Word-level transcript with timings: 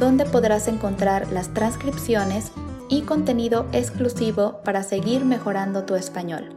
donde 0.00 0.24
podrás 0.24 0.66
encontrar 0.66 1.30
las 1.30 1.52
transcripciones 1.52 2.52
y 2.88 3.02
contenido 3.02 3.68
exclusivo 3.72 4.62
para 4.64 4.82
seguir 4.82 5.26
mejorando 5.26 5.84
tu 5.84 5.94
español. 5.94 6.56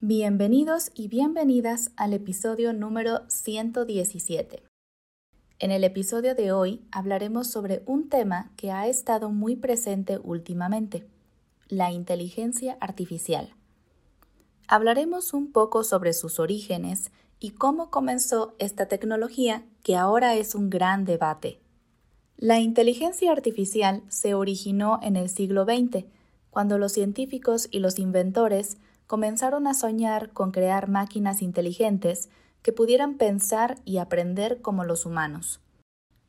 Bienvenidos 0.00 0.90
y 0.94 1.08
bienvenidas 1.08 1.92
al 1.96 2.12
episodio 2.12 2.74
número 2.74 3.22
117. 3.28 4.64
En 5.60 5.70
el 5.70 5.82
episodio 5.82 6.34
de 6.34 6.52
hoy 6.52 6.82
hablaremos 6.92 7.50
sobre 7.50 7.82
un 7.86 8.10
tema 8.10 8.52
que 8.58 8.70
ha 8.70 8.86
estado 8.86 9.30
muy 9.30 9.56
presente 9.56 10.18
últimamente, 10.22 11.06
la 11.68 11.90
inteligencia 11.90 12.76
artificial. 12.80 13.54
Hablaremos 14.68 15.32
un 15.32 15.52
poco 15.52 15.84
sobre 15.84 16.12
sus 16.12 16.38
orígenes 16.38 17.10
y 17.38 17.50
cómo 17.50 17.90
comenzó 17.90 18.54
esta 18.58 18.86
tecnología 18.86 19.66
que 19.82 19.96
ahora 19.96 20.34
es 20.34 20.54
un 20.54 20.70
gran 20.70 21.04
debate. 21.04 21.60
La 22.36 22.60
inteligencia 22.60 23.32
artificial 23.32 24.04
se 24.08 24.34
originó 24.34 25.00
en 25.02 25.16
el 25.16 25.28
siglo 25.28 25.64
XX, 25.64 26.04
cuando 26.50 26.78
los 26.78 26.92
científicos 26.92 27.68
y 27.70 27.80
los 27.80 27.98
inventores 27.98 28.78
comenzaron 29.06 29.66
a 29.66 29.74
soñar 29.74 30.32
con 30.32 30.52
crear 30.52 30.88
máquinas 30.88 31.42
inteligentes 31.42 32.30
que 32.62 32.72
pudieran 32.72 33.16
pensar 33.16 33.78
y 33.84 33.98
aprender 33.98 34.60
como 34.60 34.84
los 34.84 35.06
humanos. 35.06 35.60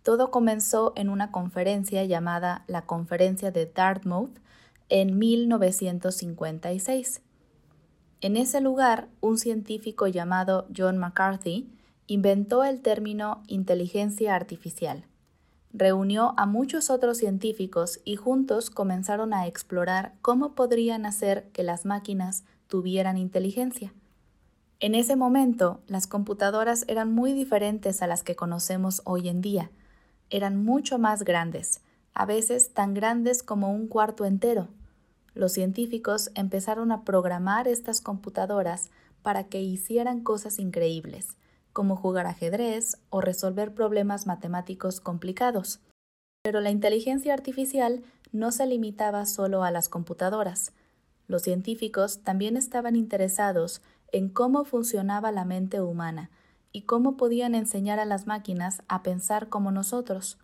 Todo 0.03 0.29
comenzó 0.31 0.93
en 0.95 1.09
una 1.09 1.31
conferencia 1.31 2.05
llamada 2.05 2.63
la 2.67 2.85
Conferencia 2.85 3.51
de 3.51 3.65
Dartmouth 3.65 4.37
en 4.87 5.17
1956. 5.17 7.21
En 8.19 8.35
ese 8.35 8.61
lugar, 8.61 9.09
un 9.21 9.37
científico 9.37 10.07
llamado 10.07 10.67
John 10.75 10.97
McCarthy 10.97 11.69
inventó 12.07 12.63
el 12.63 12.81
término 12.81 13.43
inteligencia 13.47 14.33
artificial. 14.35 15.05
Reunió 15.71 16.33
a 16.37 16.47
muchos 16.47 16.89
otros 16.89 17.17
científicos 17.17 17.99
y 18.05 18.15
juntos 18.15 18.71
comenzaron 18.71 19.33
a 19.35 19.45
explorar 19.45 20.13
cómo 20.23 20.55
podrían 20.55 21.05
hacer 21.05 21.49
que 21.51 21.61
las 21.61 21.85
máquinas 21.85 22.43
tuvieran 22.67 23.17
inteligencia. 23.17 23.93
En 24.79 24.95
ese 24.95 25.15
momento, 25.15 25.81
las 25.85 26.07
computadoras 26.07 26.85
eran 26.87 27.11
muy 27.11 27.33
diferentes 27.33 28.01
a 28.01 28.07
las 28.07 28.23
que 28.23 28.35
conocemos 28.35 29.01
hoy 29.05 29.29
en 29.29 29.41
día. 29.41 29.69
Eran 30.31 30.63
mucho 30.63 30.97
más 30.97 31.23
grandes, 31.23 31.81
a 32.15 32.25
veces 32.25 32.73
tan 32.73 32.95
grandes 32.95 33.43
como 33.43 33.71
un 33.71 33.87
cuarto 33.87 34.25
entero 34.25 34.69
los 35.37 35.53
científicos 35.53 36.31
empezaron 36.33 36.91
a 36.91 37.03
programar 37.03 37.67
estas 37.67 38.01
computadoras 38.01 38.89
para 39.21 39.43
que 39.45 39.61
hicieran 39.61 40.21
cosas 40.21 40.57
increíbles, 40.57 41.37
como 41.73 41.95
jugar 41.95 42.25
ajedrez 42.25 42.97
o 43.09 43.21
resolver 43.21 43.73
problemas 43.73 44.25
matemáticos 44.25 44.99
complicados. 44.99 45.79
Pero 46.41 46.59
la 46.59 46.71
inteligencia 46.71 47.35
artificial 47.35 48.03
no 48.31 48.51
se 48.51 48.65
limitaba 48.65 49.25
solo 49.27 49.63
a 49.63 49.69
las 49.69 49.89
computadoras. 49.89 50.73
Los 51.27 51.43
científicos 51.43 52.23
también 52.23 52.57
estaban 52.57 52.95
interesados 52.95 53.81
en 54.11 54.29
cómo 54.29 54.65
funcionaba 54.65 55.31
la 55.31 55.45
mente 55.45 55.81
humana 55.81 56.31
y 56.71 56.83
cómo 56.83 57.15
podían 57.15 57.53
enseñar 57.53 57.99
a 57.99 58.05
las 58.05 58.25
máquinas 58.25 58.81
a 58.87 59.03
pensar 59.03 59.49
como 59.49 59.71
nosotros. 59.71 60.39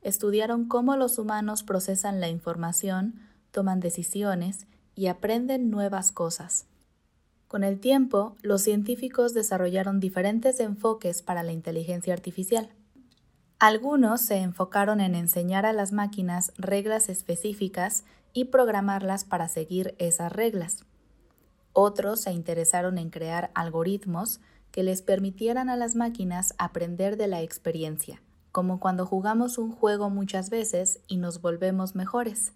Estudiaron 0.00 0.66
cómo 0.68 0.96
los 0.96 1.18
humanos 1.18 1.62
procesan 1.64 2.20
la 2.20 2.28
información, 2.28 3.20
toman 3.52 3.78
decisiones 3.78 4.66
y 4.96 5.06
aprenden 5.06 5.70
nuevas 5.70 6.10
cosas. 6.10 6.66
Con 7.46 7.64
el 7.64 7.80
tiempo, 7.80 8.34
los 8.42 8.62
científicos 8.62 9.34
desarrollaron 9.34 10.00
diferentes 10.00 10.58
enfoques 10.58 11.22
para 11.22 11.42
la 11.42 11.52
inteligencia 11.52 12.14
artificial. 12.14 12.70
Algunos 13.58 14.22
se 14.22 14.38
enfocaron 14.38 15.00
en 15.00 15.14
enseñar 15.14 15.66
a 15.66 15.72
las 15.72 15.92
máquinas 15.92 16.52
reglas 16.56 17.08
específicas 17.08 18.04
y 18.32 18.46
programarlas 18.46 19.24
para 19.24 19.48
seguir 19.48 19.94
esas 19.98 20.32
reglas. 20.32 20.84
Otros 21.74 22.22
se 22.22 22.32
interesaron 22.32 22.98
en 22.98 23.10
crear 23.10 23.50
algoritmos 23.54 24.40
que 24.72 24.82
les 24.82 25.02
permitieran 25.02 25.68
a 25.68 25.76
las 25.76 25.94
máquinas 25.94 26.54
aprender 26.58 27.16
de 27.16 27.28
la 27.28 27.42
experiencia, 27.42 28.22
como 28.50 28.80
cuando 28.80 29.06
jugamos 29.06 29.58
un 29.58 29.72
juego 29.72 30.10
muchas 30.10 30.48
veces 30.50 31.00
y 31.06 31.18
nos 31.18 31.40
volvemos 31.40 31.94
mejores. 31.94 32.52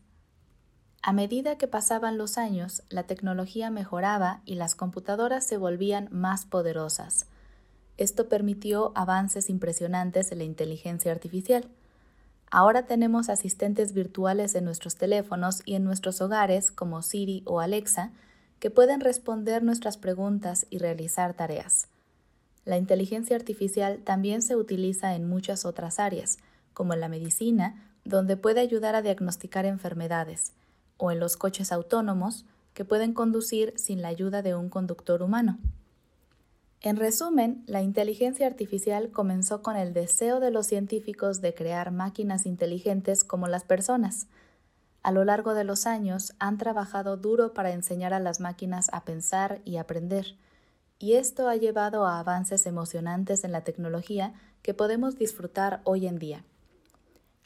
A 1.09 1.12
medida 1.12 1.56
que 1.56 1.69
pasaban 1.69 2.19
los 2.19 2.37
años, 2.37 2.83
la 2.89 3.05
tecnología 3.05 3.71
mejoraba 3.71 4.43
y 4.44 4.56
las 4.56 4.75
computadoras 4.75 5.47
se 5.47 5.56
volvían 5.56 6.09
más 6.11 6.47
poderosas. 6.47 7.27
Esto 7.97 8.28
permitió 8.28 8.91
avances 8.97 9.49
impresionantes 9.49 10.33
en 10.33 10.39
la 10.39 10.44
inteligencia 10.44 11.12
artificial. 11.12 11.69
Ahora 12.50 12.87
tenemos 12.87 13.28
asistentes 13.28 13.93
virtuales 13.93 14.56
en 14.56 14.65
nuestros 14.65 14.97
teléfonos 14.97 15.62
y 15.65 15.77
en 15.77 15.84
nuestros 15.84 16.21
hogares 16.21 16.72
como 16.72 17.03
Siri 17.03 17.44
o 17.47 17.61
Alexa 17.61 18.11
que 18.59 18.71
pueden 18.71 19.00
responder 19.00 19.62
nuestras 19.62 19.99
preguntas 19.99 20.67
y 20.71 20.78
realizar 20.78 21.34
tareas. 21.34 21.87
La 22.65 22.78
inteligencia 22.78 23.37
artificial 23.37 24.00
también 24.03 24.43
se 24.43 24.56
utiliza 24.56 25.15
en 25.15 25.28
muchas 25.28 25.67
otras 25.67 26.00
áreas, 26.00 26.38
como 26.75 26.94
en 26.94 27.00
la 27.00 27.09
medicina, 27.09 27.94
donde 28.05 28.37
puede 28.37 28.61
ayudar 28.61 28.97
a 28.97 29.03
diagnosticar 29.03 29.67
enfermedades, 29.67 30.53
o 30.96 31.10
en 31.10 31.20
los 31.20 31.36
coches 31.36 31.72
autónomos 31.72 32.44
que 32.74 32.84
pueden 32.84 33.14
conducir 33.14 33.72
sin 33.76 34.02
la 34.02 34.08
ayuda 34.08 34.42
de 34.42 34.54
un 34.54 34.68
conductor 34.68 35.22
humano. 35.22 35.58
En 36.82 36.96
resumen, 36.96 37.64
la 37.66 37.82
inteligencia 37.82 38.46
artificial 38.46 39.10
comenzó 39.10 39.62
con 39.62 39.76
el 39.76 39.92
deseo 39.92 40.40
de 40.40 40.50
los 40.50 40.66
científicos 40.66 41.40
de 41.40 41.54
crear 41.54 41.90
máquinas 41.90 42.46
inteligentes 42.46 43.24
como 43.24 43.48
las 43.48 43.64
personas. 43.64 44.28
A 45.02 45.10
lo 45.10 45.24
largo 45.24 45.54
de 45.54 45.64
los 45.64 45.86
años 45.86 46.34
han 46.38 46.58
trabajado 46.58 47.16
duro 47.16 47.54
para 47.54 47.72
enseñar 47.72 48.12
a 48.12 48.20
las 48.20 48.40
máquinas 48.40 48.88
a 48.92 49.04
pensar 49.04 49.60
y 49.64 49.78
aprender, 49.78 50.36
y 50.98 51.14
esto 51.14 51.48
ha 51.48 51.56
llevado 51.56 52.06
a 52.06 52.18
avances 52.18 52.66
emocionantes 52.66 53.44
en 53.44 53.52
la 53.52 53.62
tecnología 53.62 54.34
que 54.62 54.74
podemos 54.74 55.16
disfrutar 55.16 55.80
hoy 55.84 56.06
en 56.06 56.18
día. 56.18 56.44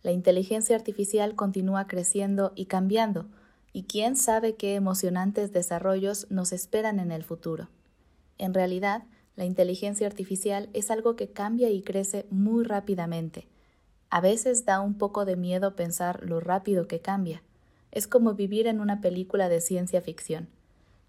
La 0.02 0.12
inteligencia 0.12 0.76
artificial 0.76 1.34
continúa 1.34 1.86
creciendo 1.86 2.52
y 2.56 2.66
cambiando, 2.66 3.26
y 3.72 3.84
quién 3.84 4.16
sabe 4.16 4.56
qué 4.56 4.74
emocionantes 4.74 5.52
desarrollos 5.52 6.26
nos 6.30 6.52
esperan 6.52 6.98
en 6.98 7.12
el 7.12 7.24
futuro. 7.24 7.68
En 8.38 8.54
realidad, 8.54 9.04
la 9.36 9.44
inteligencia 9.44 10.06
artificial 10.06 10.68
es 10.72 10.90
algo 10.90 11.16
que 11.16 11.30
cambia 11.30 11.70
y 11.70 11.82
crece 11.82 12.26
muy 12.30 12.64
rápidamente. 12.64 13.48
A 14.10 14.20
veces 14.20 14.64
da 14.64 14.80
un 14.80 14.98
poco 14.98 15.24
de 15.24 15.36
miedo 15.36 15.76
pensar 15.76 16.24
lo 16.24 16.40
rápido 16.40 16.88
que 16.88 17.00
cambia. 17.00 17.42
Es 17.92 18.06
como 18.06 18.34
vivir 18.34 18.66
en 18.66 18.80
una 18.80 19.00
película 19.00 19.48
de 19.48 19.60
ciencia 19.60 20.00
ficción. 20.00 20.48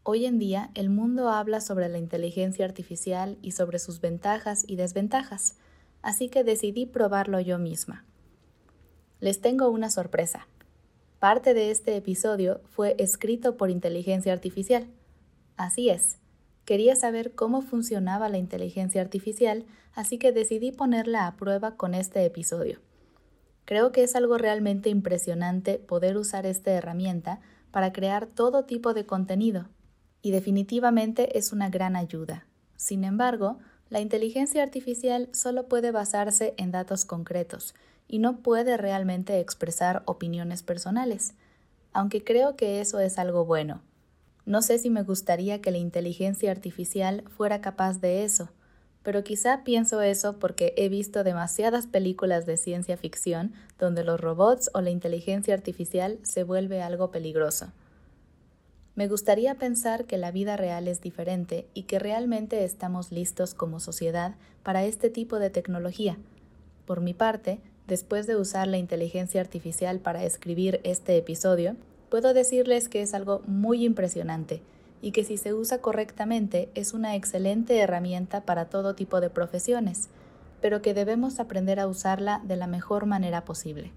Hoy 0.04 0.26
en 0.26 0.40
día 0.40 0.72
el 0.76 0.90
mundo 0.90 1.30
habla 1.30 1.62
sobre 1.62 1.90
la 1.90 1.98
inteligencia 1.98 2.66
artificial 2.66 3.38
y 3.42 3.52
sobre 3.52 3.80
sus 3.80 4.02
ventajas 4.02 4.66
y 4.68 4.76
desventajas, 4.76 5.58
así 6.02 6.30
que 6.30 6.44
decidí 6.44 6.86
probarlo 6.86 7.40
yo 7.40 7.60
misma. 7.60 8.06
Les 9.20 9.42
tengo 9.42 9.70
una 9.70 9.90
sorpresa. 9.90 10.48
Parte 11.22 11.54
de 11.54 11.70
este 11.70 11.96
episodio 11.96 12.62
fue 12.72 12.96
escrito 12.98 13.56
por 13.56 13.70
inteligencia 13.70 14.34
artificial. 14.34 14.88
Así 15.56 15.92
es, 15.92 16.18
quería 16.66 16.96
saber 16.96 17.36
cómo 17.36 17.62
funcionaba 17.62 18.28
la 18.28 18.40
inteligencia 18.40 19.04
artificial, 19.04 19.68
así 19.94 20.18
que 20.18 20.32
decidí 20.32 20.72
ponerla 20.72 21.28
a 21.28 21.36
prueba 21.38 21.76
con 21.78 21.94
este 21.94 22.26
episodio. 22.26 22.80
Creo 23.66 23.92
que 23.92 24.02
es 24.02 24.16
algo 24.16 24.40
realmente 24.40 24.90
impresionante 24.90 25.78
poder 25.78 26.18
usar 26.18 26.48
esta 26.48 26.72
herramienta 26.72 27.40
para 27.70 27.94
crear 27.94 28.26
todo 28.26 28.66
tipo 28.66 28.96
de 28.96 29.06
contenido, 29.06 29.70
y 30.24 30.32
definitivamente 30.32 31.38
es 31.38 31.54
una 31.54 31.70
gran 31.70 31.96
ayuda. 31.96 32.48
Sin 32.78 33.04
embargo, 33.04 33.60
la 33.92 34.00
inteligencia 34.00 34.64
artificial 34.64 35.28
solo 35.34 35.68
puede 35.68 35.92
basarse 35.92 36.54
en 36.56 36.72
datos 36.72 37.04
concretos, 37.04 37.76
y 38.08 38.20
no 38.20 38.38
puede 38.38 38.78
realmente 38.78 39.42
expresar 39.42 40.02
opiniones 40.06 40.64
personales, 40.64 41.34
aunque 41.92 42.24
creo 42.24 42.56
que 42.56 42.80
eso 42.80 43.02
es 43.02 43.20
algo 43.20 43.44
bueno. 43.44 43.82
No 44.46 44.62
sé 44.62 44.78
si 44.78 44.90
me 44.90 45.04
gustaría 45.04 45.60
que 45.60 45.72
la 45.72 45.78
inteligencia 45.78 46.52
artificial 46.52 47.26
fuera 47.36 47.60
capaz 47.60 48.00
de 48.00 48.24
eso, 48.24 48.50
pero 49.04 49.26
quizá 49.26 49.66
pienso 49.66 50.02
eso 50.02 50.40
porque 50.40 50.74
he 50.78 50.88
visto 50.88 51.26
demasiadas 51.26 51.86
películas 51.86 52.46
de 52.46 52.56
ciencia 52.56 52.96
ficción 52.96 53.52
donde 53.78 54.06
los 54.06 54.22
robots 54.22 54.70
o 54.74 54.80
la 54.80 54.90
inteligencia 54.90 55.54
artificial 55.54 56.18
se 56.24 56.46
vuelve 56.46 56.82
algo 56.82 57.12
peligroso. 57.12 57.74
Me 59.02 59.08
gustaría 59.08 59.56
pensar 59.56 60.06
que 60.06 60.20
la 60.20 60.30
vida 60.30 60.58
real 60.58 60.88
es 60.88 61.02
diferente 61.02 61.66
y 61.74 61.86
que 61.86 61.98
realmente 61.98 62.64
estamos 62.64 63.12
listos 63.12 63.56
como 63.56 63.80
sociedad 63.80 64.36
para 64.62 64.84
este 64.86 65.10
tipo 65.10 65.40
de 65.40 65.50
tecnología. 65.50 66.20
Por 66.86 67.02
mi 67.02 67.16
parte, 67.16 67.58
después 67.88 68.28
de 68.28 68.36
usar 68.36 68.68
la 68.68 68.78
inteligencia 68.78 69.42
artificial 69.42 69.98
para 69.98 70.24
escribir 70.24 70.82
este 70.84 71.18
episodio, 71.18 71.78
puedo 72.10 72.36
decirles 72.36 72.90
que 72.90 73.02
es 73.02 73.16
algo 73.16 73.42
muy 73.48 73.86
impresionante 73.86 74.62
y 75.02 75.14
que 75.14 75.24
si 75.24 75.38
se 75.38 75.56
usa 75.56 75.80
correctamente 75.80 76.70
es 76.76 76.94
una 76.94 77.16
excelente 77.16 77.80
herramienta 77.80 78.42
para 78.42 78.66
todo 78.66 78.94
tipo 78.94 79.20
de 79.20 79.32
profesiones, 79.32 80.10
pero 80.62 80.84
que 80.84 80.94
debemos 80.94 81.40
aprender 81.40 81.80
a 81.80 81.88
usarla 81.88 82.40
de 82.44 82.56
la 82.56 82.68
mejor 82.68 83.08
manera 83.08 83.46
posible. 83.46 83.94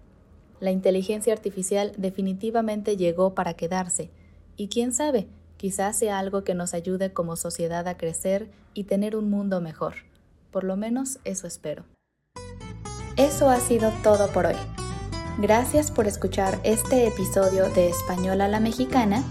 La 0.61 0.71
inteligencia 0.71 1.35
artificial 1.35 1.93
definitivamente 1.99 2.97
llegó 2.97 3.35
para 3.35 3.53
quedarse, 3.53 4.09
y 4.57 4.69
quién 4.69 4.93
sabe, 4.93 5.27
quizás 5.57 5.99
sea 5.99 6.19
algo 6.19 6.45
que 6.45 6.55
nos 6.55 6.75
ayude 6.75 7.13
como 7.13 7.37
sociedad 7.37 7.89
a 7.89 7.97
crecer 7.97 8.51
y 8.75 8.85
tener 8.85 9.17
un 9.17 9.31
mundo 9.31 9.61
mejor. 9.61 9.95
Por 10.51 10.65
lo 10.65 10.77
menos 10.77 11.19
eso 11.25 11.47
espero. 11.47 11.85
Eso 13.17 13.49
ha 13.49 13.61
sido 13.61 13.93
todo 14.03 14.29
por 14.29 14.47
hoy. 14.47 14.57
Gracias 15.39 15.91
por 15.91 16.07
escuchar 16.07 16.61
este 16.65 17.09
episodio 17.09 17.69
de 17.71 17.89
Español 17.89 18.41
a 18.41 18.49
la 18.49 18.61
Mexicana 18.61 19.25